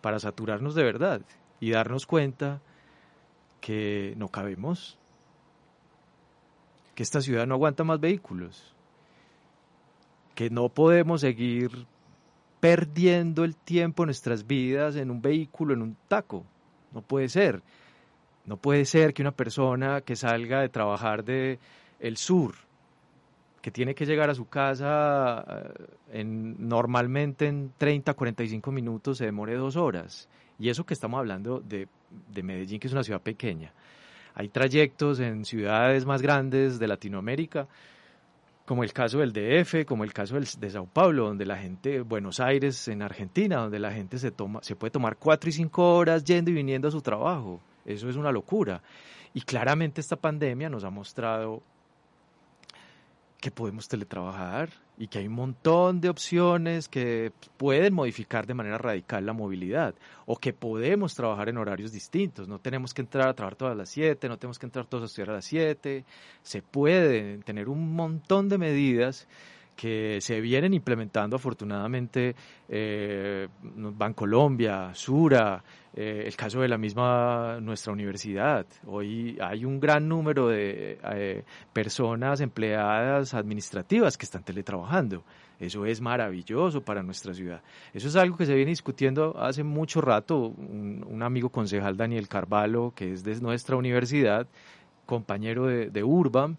para 0.00 0.18
saturarnos 0.18 0.74
de 0.74 0.84
verdad 0.84 1.22
y 1.60 1.70
darnos 1.70 2.06
cuenta 2.06 2.60
que 3.60 4.14
no 4.16 4.28
cabemos, 4.28 4.98
que 6.94 7.02
esta 7.02 7.20
ciudad 7.20 7.46
no 7.46 7.54
aguanta 7.54 7.84
más 7.84 8.00
vehículos, 8.00 8.74
que 10.34 10.50
no 10.50 10.68
podemos 10.68 11.20
seguir 11.20 11.86
perdiendo 12.60 13.44
el 13.44 13.56
tiempo 13.56 14.04
nuestras 14.04 14.46
vidas 14.46 14.96
en 14.96 15.10
un 15.10 15.20
vehículo, 15.20 15.74
en 15.74 15.82
un 15.82 15.96
taco. 16.08 16.44
No 16.92 17.02
puede 17.02 17.28
ser. 17.28 17.62
No 18.44 18.56
puede 18.56 18.84
ser 18.84 19.12
que 19.12 19.22
una 19.22 19.32
persona 19.32 20.00
que 20.00 20.16
salga 20.16 20.60
de 20.60 20.68
trabajar 20.68 21.24
de 21.24 21.58
sur, 22.14 22.54
que 23.68 23.72
tiene 23.72 23.94
que 23.94 24.06
llegar 24.06 24.30
a 24.30 24.34
su 24.34 24.48
casa 24.48 25.44
eh, 25.46 26.20
en, 26.20 26.68
normalmente 26.68 27.46
en 27.46 27.70
30, 27.76 28.14
45 28.14 28.72
minutos, 28.72 29.18
se 29.18 29.26
demore 29.26 29.56
dos 29.56 29.76
horas. 29.76 30.26
Y 30.58 30.70
eso 30.70 30.86
que 30.86 30.94
estamos 30.94 31.18
hablando 31.18 31.60
de, 31.60 31.86
de 32.32 32.42
Medellín, 32.42 32.80
que 32.80 32.86
es 32.86 32.94
una 32.94 33.04
ciudad 33.04 33.20
pequeña. 33.20 33.74
Hay 34.34 34.48
trayectos 34.48 35.20
en 35.20 35.44
ciudades 35.44 36.06
más 36.06 36.22
grandes 36.22 36.78
de 36.78 36.88
Latinoamérica, 36.88 37.68
como 38.64 38.84
el 38.84 38.94
caso 38.94 39.18
del 39.18 39.34
DF, 39.34 39.84
como 39.84 40.02
el 40.02 40.14
caso 40.14 40.40
de 40.40 40.70
Sao 40.70 40.86
Paulo, 40.86 41.26
donde 41.26 41.44
la 41.44 41.58
gente, 41.58 42.00
Buenos 42.00 42.40
Aires 42.40 42.88
en 42.88 43.02
Argentina, 43.02 43.58
donde 43.58 43.80
la 43.80 43.92
gente 43.92 44.16
se, 44.18 44.30
toma, 44.30 44.62
se 44.62 44.76
puede 44.76 44.92
tomar 44.92 45.18
cuatro 45.18 45.50
y 45.50 45.52
cinco 45.52 45.94
horas 45.94 46.24
yendo 46.24 46.50
y 46.50 46.54
viniendo 46.54 46.88
a 46.88 46.90
su 46.90 47.02
trabajo. 47.02 47.60
Eso 47.84 48.08
es 48.08 48.16
una 48.16 48.32
locura. 48.32 48.80
Y 49.34 49.42
claramente 49.42 50.00
esta 50.00 50.16
pandemia 50.16 50.70
nos 50.70 50.84
ha 50.84 50.90
mostrado 50.90 51.62
que 53.40 53.50
podemos 53.50 53.88
teletrabajar 53.88 54.70
y 54.98 55.06
que 55.06 55.20
hay 55.20 55.28
un 55.28 55.34
montón 55.34 56.00
de 56.00 56.08
opciones 56.08 56.88
que 56.88 57.32
pueden 57.56 57.94
modificar 57.94 58.46
de 58.46 58.54
manera 58.54 58.78
radical 58.78 59.24
la 59.24 59.32
movilidad 59.32 59.94
o 60.26 60.36
que 60.36 60.52
podemos 60.52 61.14
trabajar 61.14 61.48
en 61.48 61.56
horarios 61.56 61.92
distintos. 61.92 62.48
No 62.48 62.58
tenemos 62.58 62.92
que 62.92 63.02
entrar 63.02 63.28
a 63.28 63.34
trabajar 63.34 63.56
todas 63.56 63.76
las 63.76 63.90
7, 63.90 64.28
no 64.28 64.38
tenemos 64.38 64.58
que 64.58 64.66
entrar 64.66 64.86
todos 64.86 65.04
a 65.04 65.06
estudiar 65.06 65.30
a 65.30 65.34
las 65.34 65.44
7. 65.44 66.04
Se 66.42 66.62
pueden 66.62 67.42
tener 67.42 67.68
un 67.68 67.94
montón 67.94 68.48
de 68.48 68.58
medidas 68.58 69.28
que 69.78 70.20
se 70.20 70.40
vienen 70.40 70.74
implementando 70.74 71.36
afortunadamente 71.36 72.34
eh, 72.68 73.46
Bancolombia, 73.62 74.92
Sura, 74.92 75.62
eh, 75.94 76.24
el 76.26 76.34
caso 76.34 76.62
de 76.62 76.66
la 76.66 76.76
misma 76.76 77.60
nuestra 77.60 77.92
universidad. 77.92 78.66
Hoy 78.88 79.38
hay 79.40 79.64
un 79.64 79.78
gran 79.78 80.08
número 80.08 80.48
de 80.48 80.98
eh, 81.12 81.44
personas 81.72 82.40
empleadas 82.40 83.34
administrativas 83.34 84.18
que 84.18 84.24
están 84.24 84.42
teletrabajando. 84.42 85.22
Eso 85.60 85.86
es 85.86 86.00
maravilloso 86.00 86.80
para 86.80 87.04
nuestra 87.04 87.32
ciudad. 87.32 87.62
Eso 87.94 88.08
es 88.08 88.16
algo 88.16 88.36
que 88.36 88.46
se 88.46 88.56
viene 88.56 88.70
discutiendo 88.70 89.38
hace 89.38 89.62
mucho 89.62 90.00
rato. 90.00 90.38
Un, 90.38 91.22
amigo 91.22 91.50
concejal, 91.50 91.96
Daniel 91.96 92.26
Carvalho, 92.26 92.92
que 92.96 93.12
es 93.12 93.22
de 93.22 93.40
nuestra 93.40 93.76
universidad, 93.76 94.48
compañero 95.06 95.66
de, 95.66 95.90
de 95.90 96.02
Urbam, 96.02 96.56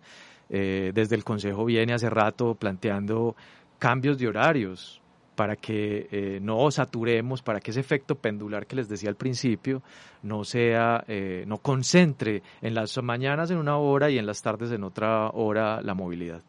eh, 0.50 0.91
desde 0.94 1.15
el 1.15 1.24
Consejo 1.24 1.65
viene 1.65 1.94
hace 1.94 2.10
rato 2.10 2.56
planteando 2.56 3.36
cambios 3.77 4.18
de 4.18 4.27
horarios 4.27 5.01
para 5.36 5.56
que 5.56 6.08
eh, 6.12 6.39
no 6.41 6.70
saturemos, 6.70 7.41
para 7.41 7.62
que 7.62 7.72
ese 7.72 7.79
efecto 7.79 8.15
pendular 8.15 8.65
que 8.65 8.75
les 8.75 8.89
decía 8.89 9.10
al 9.10 9.15
principio 9.15 9.82
no 10.24 10.44
sea, 10.44 11.06
eh, 11.08 11.46
no 11.48 11.60
concentre 11.60 12.41
en 12.62 12.74
las 12.74 13.01
mañanas 13.01 13.50
en 13.51 13.58
una 13.58 13.77
hora 13.77 14.10
y 14.10 14.18
en 14.18 14.25
las 14.25 14.41
tardes 14.41 14.72
en 14.72 14.84
otra 14.84 15.29
hora 15.29 15.82
la 15.82 15.94
movilidad. 15.94 16.41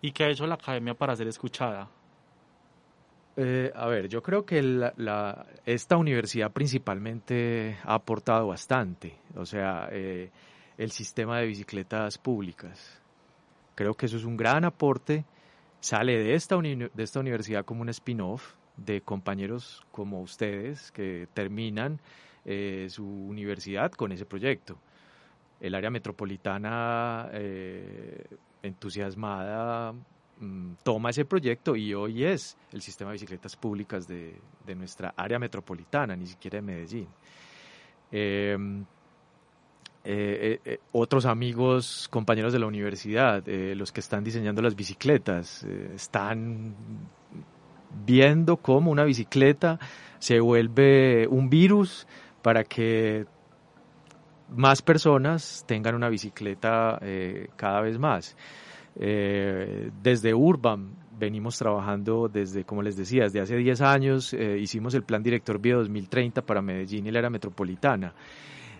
¿Y 0.00 0.10
qué 0.10 0.24
ha 0.24 0.30
hecho 0.30 0.46
la 0.46 0.54
academia 0.54 0.94
para 0.94 1.14
ser 1.14 1.28
escuchada? 1.28 1.88
a 3.38 3.86
ver, 3.88 4.08
yo 4.08 4.22
creo 4.22 4.46
que 4.46 4.62
la, 4.62 5.46
esta 5.66 5.98
universidad 5.98 6.52
principalmente 6.52 7.76
ha 7.84 7.92
aportado 7.92 8.46
bastante. 8.46 9.14
O 9.34 9.44
sea, 9.44 9.90
el 10.78 10.90
sistema 10.90 11.38
de 11.38 11.46
bicicletas 11.46 12.18
públicas. 12.18 13.00
Creo 13.74 13.94
que 13.94 14.06
eso 14.06 14.16
es 14.16 14.24
un 14.24 14.36
gran 14.36 14.64
aporte. 14.64 15.24
Sale 15.80 16.18
de 16.18 16.34
esta, 16.34 16.56
de 16.56 16.90
esta 16.96 17.20
universidad 17.20 17.64
como 17.64 17.82
un 17.82 17.88
spin-off 17.90 18.54
de 18.76 19.00
compañeros 19.00 19.86
como 19.90 20.20
ustedes 20.20 20.90
que 20.92 21.28
terminan 21.32 22.00
eh, 22.44 22.86
su 22.90 23.06
universidad 23.06 23.92
con 23.92 24.12
ese 24.12 24.24
proyecto. 24.24 24.78
El 25.60 25.74
área 25.74 25.90
metropolitana 25.90 27.28
eh, 27.32 28.24
entusiasmada 28.62 29.92
mm, 30.40 30.74
toma 30.82 31.10
ese 31.10 31.24
proyecto 31.24 31.76
y 31.76 31.94
hoy 31.94 32.24
es 32.24 32.58
el 32.72 32.82
sistema 32.82 33.10
de 33.10 33.14
bicicletas 33.14 33.56
públicas 33.56 34.06
de, 34.06 34.34
de 34.66 34.74
nuestra 34.74 35.14
área 35.16 35.38
metropolitana, 35.38 36.16
ni 36.16 36.26
siquiera 36.26 36.56
de 36.56 36.62
Medellín. 36.62 37.08
Eh, 38.12 38.56
eh, 40.08 40.60
eh, 40.64 40.78
otros 40.92 41.26
amigos, 41.26 42.06
compañeros 42.12 42.52
de 42.52 42.60
la 42.60 42.66
universidad, 42.66 43.42
eh, 43.48 43.74
los 43.74 43.90
que 43.90 43.98
están 43.98 44.22
diseñando 44.22 44.62
las 44.62 44.76
bicicletas, 44.76 45.64
están 45.96 46.76
viendo 48.04 48.56
cómo 48.58 48.92
una 48.92 49.02
bicicleta 49.02 49.80
se 50.20 50.38
vuelve 50.38 51.26
un 51.26 51.50
virus 51.50 52.06
para 52.40 52.62
que 52.62 53.26
más 54.48 54.80
personas 54.80 55.64
tengan 55.66 55.96
una 55.96 56.08
bicicleta 56.08 57.00
cada 57.56 57.80
vez 57.80 57.98
más. 57.98 58.36
desde 58.94 60.34
Urban 60.34 60.94
venimos 61.18 61.58
trabajando 61.58 62.28
desde, 62.28 62.62
como 62.64 62.82
les 62.82 62.96
decía, 62.96 63.24
desde 63.24 63.40
hace 63.40 63.56
10 63.56 63.80
años, 63.80 64.32
hicimos 64.32 64.94
el 64.94 65.02
Plan 65.02 65.24
Director 65.24 65.58
Vía 65.58 65.74
2030 65.74 66.42
para 66.42 66.62
Medellín 66.62 67.06
y 67.06 67.10
la 67.10 67.18
era 67.18 67.30
metropolitana. 67.30 68.14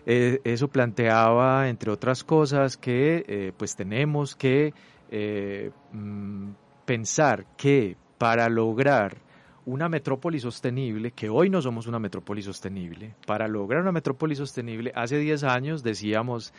Eh, 0.09 0.41
eso 0.45 0.69
planteaba, 0.69 1.69
entre 1.69 1.91
otras 1.91 2.23
cosas, 2.23 2.77
que 2.77 3.25
eh, 3.27 3.53
pues 3.57 3.75
tenemos 3.75 4.37
que 4.37 4.73
eh, 5.11 5.73
mm, 5.93 6.51
pensar 6.85 7.45
que 7.57 7.97
para 8.17 8.49
lograr 8.49 9.17
una 9.65 9.89
metrópoli 9.89 10.39
sostenible, 10.39 11.11
que 11.11 11.29
hoy 11.29 11.51
no 11.51 11.61
somos 11.61 11.89
una 11.89 11.99
metrópoli 11.99 12.41
sostenible, 12.41 13.17
para 13.27 13.49
lograr 13.49 13.83
una 13.83 13.91
metrópoli 13.91 14.37
sostenible, 14.37 14.93
hace 14.95 15.19
10 15.19 15.43
años 15.43 15.83
decíamos, 15.83 16.55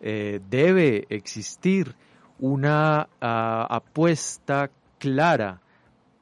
debe 0.00 1.06
existir 1.08 1.94
una 2.38 3.08
ah, 3.20 3.66
apuesta 3.70 4.70
clara 4.98 5.60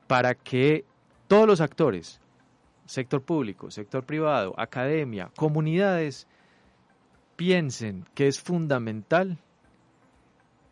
para 0.09 0.35
que 0.35 0.85
todos 1.29 1.47
los 1.47 1.61
actores, 1.61 2.21
sector 2.87 3.23
público, 3.23 3.71
sector 3.71 4.05
privado, 4.05 4.55
academia, 4.57 5.31
comunidades, 5.37 6.27
piensen 7.37 8.05
que 8.15 8.27
es 8.27 8.41
fundamental 8.41 9.39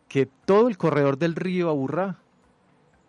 que 0.07 0.25
todo 0.25 0.67
el 0.67 0.77
corredor 0.77 1.17
del 1.17 1.35
río 1.35 1.69
Aburrá 1.69 2.19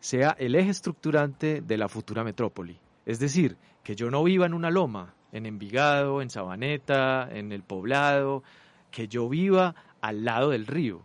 sea 0.00 0.36
el 0.38 0.54
eje 0.54 0.70
estructurante 0.70 1.60
de 1.60 1.78
la 1.78 1.88
futura 1.88 2.24
metrópoli. 2.24 2.78
Es 3.06 3.18
decir, 3.18 3.56
que 3.82 3.96
yo 3.96 4.10
no 4.10 4.24
viva 4.24 4.46
en 4.46 4.54
una 4.54 4.70
loma, 4.70 5.14
en 5.32 5.46
Envigado, 5.46 6.22
en 6.22 6.30
Sabaneta, 6.30 7.28
en 7.30 7.52
el 7.52 7.62
poblado, 7.62 8.42
que 8.90 9.08
yo 9.08 9.28
viva 9.28 9.74
al 10.00 10.24
lado 10.24 10.50
del 10.50 10.66
río, 10.66 11.02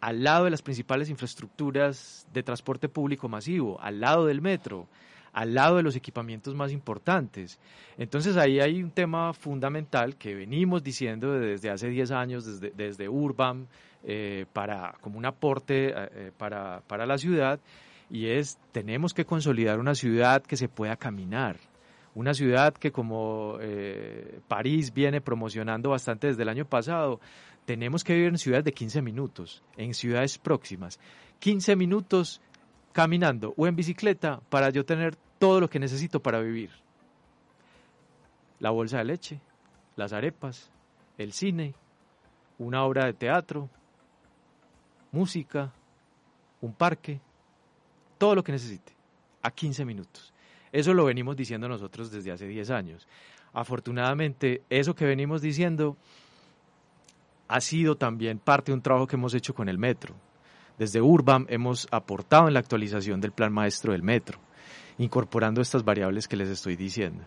al 0.00 0.22
lado 0.22 0.44
de 0.44 0.50
las 0.50 0.62
principales 0.62 1.10
infraestructuras 1.10 2.26
de 2.32 2.42
transporte 2.42 2.88
público 2.88 3.28
masivo, 3.28 3.80
al 3.80 4.00
lado 4.00 4.26
del 4.26 4.40
metro, 4.40 4.88
al 5.34 5.52
lado 5.52 5.76
de 5.76 5.82
los 5.82 5.96
equipamientos 5.96 6.54
más 6.54 6.72
importantes. 6.72 7.58
Entonces 7.98 8.36
ahí 8.36 8.60
hay 8.60 8.82
un 8.82 8.90
tema 8.90 9.32
fundamental 9.34 10.16
que 10.16 10.34
venimos 10.34 10.82
diciendo 10.82 11.32
desde 11.32 11.70
hace 11.70 11.88
10 11.88 12.10
años, 12.12 12.46
desde, 12.46 12.70
desde 12.70 13.08
Urban, 13.08 13.66
eh, 14.04 14.46
para, 14.52 14.94
como 15.00 15.18
un 15.18 15.26
aporte 15.26 15.88
eh, 15.88 15.92
eh, 15.94 16.32
para, 16.36 16.82
para 16.86 17.04
la 17.04 17.18
ciudad, 17.18 17.58
y 18.08 18.26
es 18.26 18.58
tenemos 18.70 19.12
que 19.12 19.24
consolidar 19.24 19.80
una 19.80 19.94
ciudad 19.94 20.42
que 20.42 20.56
se 20.56 20.68
pueda 20.68 20.96
caminar, 20.96 21.56
una 22.14 22.32
ciudad 22.32 22.74
que 22.74 22.92
como 22.92 23.58
París 24.46 24.94
viene 24.94 25.20
promocionando 25.20 25.90
bastante 25.90 26.28
desde 26.28 26.42
el 26.42 26.48
año 26.48 26.64
pasado, 26.64 27.18
tenemos 27.64 28.04
que 28.04 28.14
vivir 28.14 28.28
en 28.28 28.38
ciudades 28.38 28.64
de 28.64 28.72
15 28.72 29.02
minutos, 29.02 29.64
en 29.76 29.94
ciudades 29.94 30.38
próximas. 30.38 31.00
15 31.40 31.74
minutos 31.74 32.40
caminando 32.94 33.52
o 33.56 33.66
en 33.66 33.74
bicicleta 33.74 34.40
para 34.48 34.70
yo 34.70 34.86
tener 34.86 35.16
todo 35.38 35.60
lo 35.60 35.68
que 35.68 35.80
necesito 35.80 36.20
para 36.20 36.40
vivir. 36.40 36.70
La 38.60 38.70
bolsa 38.70 38.98
de 38.98 39.04
leche, 39.04 39.40
las 39.96 40.12
arepas, 40.12 40.70
el 41.18 41.32
cine, 41.32 41.74
una 42.56 42.84
obra 42.84 43.06
de 43.06 43.12
teatro, 43.12 43.68
música, 45.10 45.72
un 46.60 46.72
parque, 46.72 47.20
todo 48.16 48.36
lo 48.36 48.44
que 48.44 48.52
necesite, 48.52 48.92
a 49.42 49.50
15 49.50 49.84
minutos. 49.84 50.32
Eso 50.70 50.94
lo 50.94 51.04
venimos 51.04 51.36
diciendo 51.36 51.68
nosotros 51.68 52.12
desde 52.12 52.30
hace 52.30 52.46
10 52.46 52.70
años. 52.70 53.08
Afortunadamente, 53.52 54.62
eso 54.70 54.94
que 54.94 55.04
venimos 55.04 55.42
diciendo 55.42 55.96
ha 57.48 57.60
sido 57.60 57.96
también 57.96 58.38
parte 58.38 58.70
de 58.70 58.76
un 58.76 58.82
trabajo 58.82 59.08
que 59.08 59.16
hemos 59.16 59.34
hecho 59.34 59.52
con 59.52 59.68
el 59.68 59.78
metro. 59.78 60.14
Desde 60.78 61.00
Urbam 61.00 61.46
hemos 61.48 61.86
aportado 61.90 62.48
en 62.48 62.54
la 62.54 62.60
actualización 62.60 63.20
del 63.20 63.32
plan 63.32 63.52
maestro 63.52 63.92
del 63.92 64.02
metro, 64.02 64.38
incorporando 64.98 65.60
estas 65.60 65.84
variables 65.84 66.28
que 66.28 66.36
les 66.36 66.48
estoy 66.48 66.76
diciendo. 66.76 67.24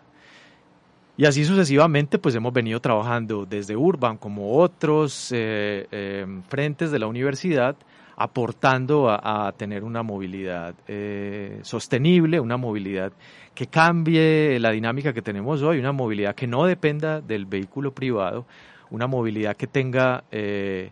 Y 1.15 1.25
así 1.25 1.45
sucesivamente, 1.45 2.19
pues 2.19 2.35
hemos 2.35 2.53
venido 2.53 2.79
trabajando 2.79 3.45
desde 3.45 3.75
Urban 3.75 4.17
como 4.17 4.57
otros 4.57 5.31
eh, 5.31 5.87
eh, 5.91 6.25
frentes 6.47 6.91
de 6.91 6.99
la 6.99 7.07
universidad, 7.07 7.75
aportando 8.19 9.09
a, 9.11 9.51
tener 9.51 9.83
una 9.83 10.01
movilidad 10.01 10.73
eh, 10.87 11.59
sostenible, 11.61 12.39
una 12.39 12.57
movilidad 12.57 13.13
que 13.53 13.67
cambie 13.67 14.59
la 14.59 14.71
dinámica 14.71 15.13
que 15.13 15.21
tenemos 15.21 15.61
hoy, 15.61 15.77
una 15.77 15.91
movilidad 15.91 16.33
que 16.33 16.47
no 16.47 16.65
dependa 16.65 17.21
del 17.21 17.45
vehículo 17.45 17.93
privado, 17.93 18.47
una 18.89 19.05
movilidad 19.05 19.55
que 19.55 19.67
tenga 19.67 20.23
eh, 20.31 20.91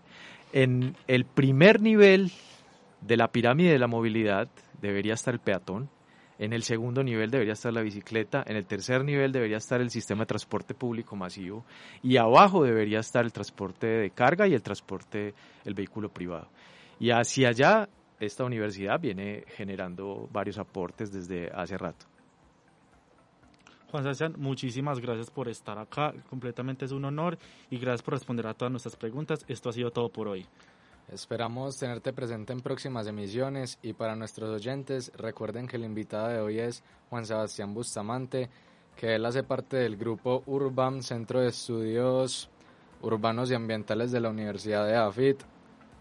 en 0.55 0.95
el 1.07 1.25
primer 1.25 1.81
nivel 1.81 2.31
de 3.01 3.17
la 3.17 3.27
pirámide 3.27 3.73
de 3.73 3.77
la 3.77 3.87
movilidad 3.87 4.47
debería 4.81 5.13
estar 5.13 5.33
el 5.33 5.41
peatón, 5.41 5.89
en 6.39 6.53
el 6.53 6.63
segundo 6.63 7.03
nivel 7.03 7.29
debería 7.29 7.53
estar 7.53 7.73
la 7.73 7.81
bicicleta, 7.81 8.41
en 8.47 8.55
el 8.55 8.65
tercer 8.65 9.03
nivel 9.03 9.33
debería 9.33 9.57
estar 9.57 9.81
el 9.81 9.89
sistema 9.89 10.21
de 10.21 10.27
transporte 10.27 10.73
público 10.73 11.17
masivo 11.17 11.65
y 12.01 12.15
abajo 12.15 12.63
debería 12.63 12.99
estar 12.99 13.25
el 13.25 13.33
transporte 13.33 13.85
de 13.85 14.11
carga 14.11 14.47
y 14.47 14.53
el 14.53 14.61
transporte, 14.61 15.33
el 15.65 15.73
vehículo 15.73 16.07
privado. 16.07 16.47
Y 17.01 17.11
hacia 17.11 17.49
allá 17.49 17.89
esta 18.21 18.45
universidad 18.45 18.97
viene 18.97 19.43
generando 19.57 20.29
varios 20.31 20.57
aportes 20.57 21.11
desde 21.11 21.51
hace 21.53 21.77
rato. 21.77 22.05
Juan 23.95 24.03
Sebastián, 24.03 24.35
muchísimas 24.37 24.99
gracias 24.99 25.31
por 25.31 25.47
estar 25.47 25.79
acá. 25.79 26.13
Completamente 26.29 26.83
es 26.83 26.91
un 26.91 27.05
honor 27.05 27.37
y 27.69 27.77
gracias 27.77 28.01
por 28.01 28.15
responder 28.15 28.45
a 28.45 28.53
todas 28.53 28.69
nuestras 28.69 28.97
preguntas. 28.97 29.45
Esto 29.47 29.69
ha 29.69 29.71
sido 29.71 29.89
todo 29.89 30.09
por 30.09 30.27
hoy. 30.27 30.45
Esperamos 31.07 31.79
tenerte 31.79 32.11
presente 32.11 32.51
en 32.51 32.59
próximas 32.59 33.07
emisiones 33.07 33.79
y 33.81 33.93
para 33.93 34.17
nuestros 34.17 34.49
oyentes 34.49 35.13
recuerden 35.15 35.65
que 35.65 35.77
el 35.77 35.85
invitado 35.85 36.27
de 36.27 36.41
hoy 36.41 36.59
es 36.59 36.83
Juan 37.09 37.25
Sebastián 37.25 37.73
Bustamante, 37.73 38.49
que 38.97 39.15
él 39.15 39.25
hace 39.25 39.43
parte 39.43 39.77
del 39.77 39.95
grupo 39.95 40.43
Urban, 40.45 41.01
Centro 41.01 41.39
de 41.39 41.47
Estudios 41.47 42.49
Urbanos 43.01 43.49
y 43.49 43.53
Ambientales 43.53 44.11
de 44.11 44.19
la 44.19 44.29
Universidad 44.29 44.85
de 44.85 44.97
AFIT 44.97 45.41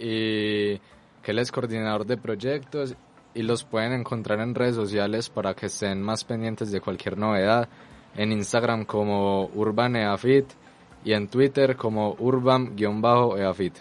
y 0.01 0.79
que 1.23 1.31
él 1.31 1.39
es 1.39 1.53
coordinador 1.53 2.05
de 2.07 2.17
proyectos 2.17 2.97
y 3.35 3.43
los 3.43 3.65
pueden 3.65 3.93
encontrar 3.93 4.41
en 4.41 4.55
redes 4.55 4.77
sociales 4.77 5.29
para 5.29 5.55
que 5.55 5.67
estén 5.67 6.03
más 6.03 6.25
pendientes 6.25 6.71
de 6.71 6.81
cualquier 6.81 7.19
novedad. 7.19 7.69
En 8.17 8.31
Instagram 8.33 8.85
como 8.85 9.47
UrbanEafit 9.47 10.47
y 11.05 11.13
en 11.13 11.29
Twitter 11.29 11.77
como 11.77 12.15
Urban-EAFIT. 12.19 13.75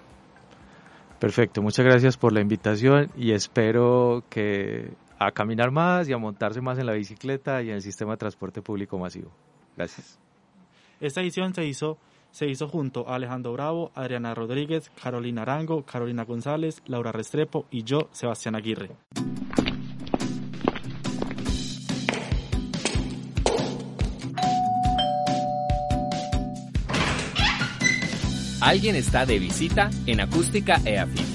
Perfecto, 1.19 1.61
muchas 1.61 1.85
gracias 1.85 2.17
por 2.17 2.33
la 2.33 2.41
invitación 2.41 3.09
y 3.15 3.31
espero 3.31 4.23
que 4.29 4.91
a 5.19 5.31
caminar 5.31 5.71
más 5.71 6.09
y 6.09 6.13
a 6.13 6.17
montarse 6.17 6.59
más 6.59 6.77
en 6.79 6.85
la 6.85 6.93
bicicleta 6.93 7.61
y 7.61 7.69
en 7.69 7.75
el 7.75 7.81
sistema 7.81 8.13
de 8.13 8.17
transporte 8.17 8.61
público 8.61 8.97
masivo. 8.97 9.31
Gracias. 9.77 10.19
Esta 10.99 11.21
edición 11.21 11.53
se 11.53 11.65
hizo 11.65 11.97
se 12.33 12.47
hizo 12.47 12.67
junto 12.67 13.07
a 13.07 13.15
Alejandro 13.15 13.53
Bravo, 13.53 13.91
Adriana 13.93 14.33
Rodríguez, 14.33 14.91
Carolina 15.01 15.43
Arango, 15.43 15.85
Carolina 15.85 16.25
González, 16.25 16.81
Laura 16.87 17.11
Restrepo 17.11 17.67
y 17.69 17.83
yo, 17.83 18.09
Sebastián 18.11 18.55
Aguirre. 18.55 18.89
Alguien 28.73 28.95
está 28.95 29.27
de 29.27 29.37
visita 29.37 29.91
en 30.07 30.19
Acústica 30.19 30.81
EAFIT. 30.83 31.32